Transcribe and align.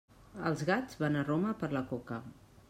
Els 0.51 0.63
gats 0.69 0.97
van 1.03 1.19
a 1.21 1.27
Roma 1.27 1.53
per 1.61 1.71
la 1.79 1.85
coca. 1.93 2.19